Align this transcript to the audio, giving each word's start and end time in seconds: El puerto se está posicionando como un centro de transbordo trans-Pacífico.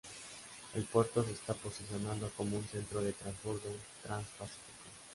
El 0.73 0.83
puerto 0.85 1.23
se 1.23 1.33
está 1.33 1.53
posicionando 1.53 2.31
como 2.35 2.57
un 2.57 2.65
centro 2.65 3.03
de 3.03 3.13
transbordo 3.13 3.69
trans-Pacífico. 4.01 4.71